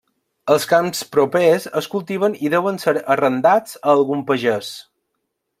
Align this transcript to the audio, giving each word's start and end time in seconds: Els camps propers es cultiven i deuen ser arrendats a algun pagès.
Els 0.53 0.63
camps 0.71 1.01
propers 1.15 1.67
es 1.81 1.89
cultiven 1.93 2.37
i 2.47 2.53
deuen 2.55 2.83
ser 2.87 2.97
arrendats 3.17 3.79
a 3.85 3.97
algun 3.97 4.29
pagès. 4.33 4.77